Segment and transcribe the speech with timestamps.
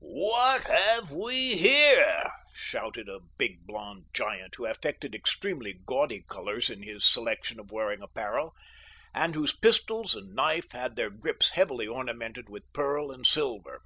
[0.00, 6.82] "Who have we here?" shouted a big blond giant, who affected extremely gaudy colors in
[6.82, 8.54] his selection of wearing apparel,
[9.12, 13.82] and whose pistols and knife had their grips heavily ornamented with pearl and silver.